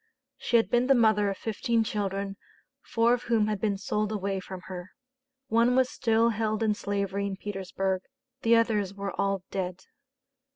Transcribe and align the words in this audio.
She 0.39 0.57
had 0.57 0.71
been 0.71 0.87
the 0.87 0.95
mother 0.95 1.29
of 1.29 1.37
fifteen 1.37 1.83
children, 1.83 2.35
four 2.81 3.13
of 3.13 3.25
whom 3.25 3.45
had 3.45 3.61
been 3.61 3.77
sold 3.77 4.11
away 4.11 4.39
from 4.39 4.61
her; 4.61 4.89
one 5.47 5.75
was 5.75 5.91
still 5.91 6.29
held 6.29 6.63
in 6.63 6.73
slavery 6.73 7.27
in 7.27 7.37
Petersburg; 7.37 8.01
the 8.41 8.55
others 8.55 8.95
were 8.95 9.13
all 9.21 9.43
dead. 9.51 9.81